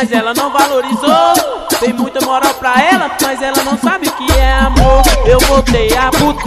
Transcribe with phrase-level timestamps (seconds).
[0.00, 1.68] mas ela não valorizou.
[1.78, 5.02] Tem muita moral pra ela, mas ela não sabe o que é amor.
[5.26, 6.42] Eu voltei a puta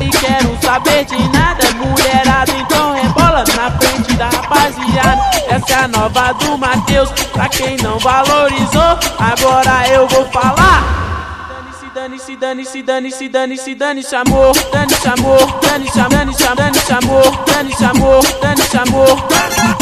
[0.00, 1.66] e quero saber de nada.
[1.76, 5.20] Mulherada, então rebola na frente da rapaziada.
[5.48, 8.98] Essa é a nova do Matheus, pra quem não valorizou.
[9.18, 11.06] Agora eu vou falar.
[11.94, 18.78] Dane-se, dane-se, dane-se, dane-se, dane-se, amor, dane-se, amor, dane-se, dane-se, dane-se, amor, dane-se, amor, dane-se,
[18.78, 19.26] amor.
[19.28, 19.77] Dane-se,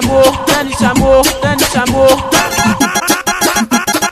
[0.00, 2.30] dane-se, amor, dane-se, amor, dane-se, amor.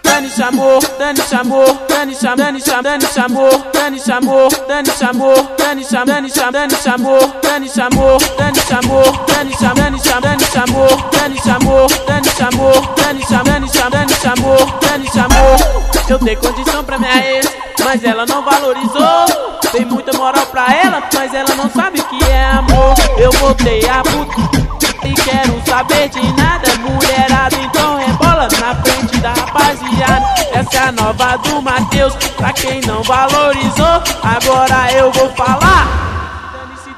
[0.05, 6.88] Dane-se, amor, dane-se, amor, dane-se, dane-se, dane-se, amor, dane-se, amor, dane-se, amor, dane-se, dane-se, dane-se,
[6.88, 13.91] amor, dane-se, amor, dane-se, amor, dane-se, dane-se, dane-se, amor, dane-se, amor, dane-se, amor, dane-se, dane-se,
[13.91, 15.57] dane-se, amor, dane-se, amor.
[16.09, 17.46] Eu dei condição pra minha ex,
[17.84, 19.59] mas ela não valorizou.
[19.73, 22.95] Tem muita moral pra ela, mas ela não sabe o que é amor.
[23.18, 26.68] Eu voltei a puta e quero saber de nada.
[26.79, 30.27] Mulherada, então rebola na frente da rapaziada.
[30.52, 34.02] Essa é a nova do Matheus, pra quem não valorizou.
[34.23, 36.09] Agora eu vou falar.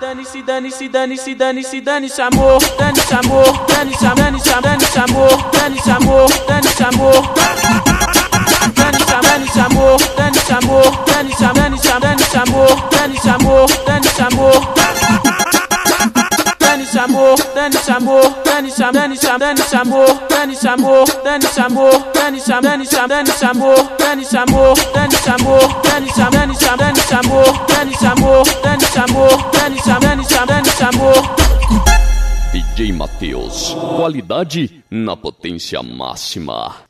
[0.01, 6.83] Dane-se, dane-se, dane-se, dane-se, dane-se, amor, dane-se, amor, dane-se, dane-se, dane-se, amor, dane-se, amor, dane-se,
[6.83, 7.35] amor.
[7.35, 7.60] Dane-se,
[18.45, 25.31] dane-se, dane-se, dane-se, amor, dane-se, amor, dane-se, amor, dane-se, dane-se, dane-se, amor, dane-se, amor, dane-se,
[25.31, 31.37] amor, dane-se, dane-se, dane-se, amor, dane-se, amor, dane-se, amor, dane-se, dane-se, dane-se, amor.
[32.53, 36.90] DJ Matheus, qualidade na potência máxima.